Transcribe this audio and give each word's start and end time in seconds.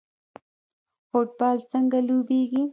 فوټبال 1.09 1.57
څنګه 1.71 1.99
لوبیږي؟ 2.07 2.63